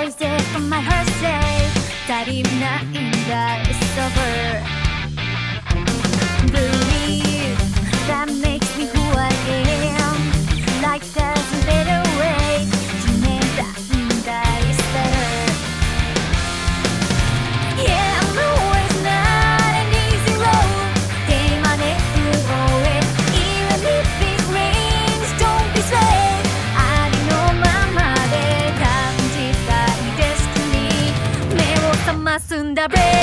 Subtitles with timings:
[0.00, 1.06] always there for my heart
[2.08, 2.58] that even
[2.96, 3.10] in
[3.98, 4.32] over
[6.50, 6.89] Blue
[32.80, 33.19] the break.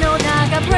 [0.00, 0.77] の中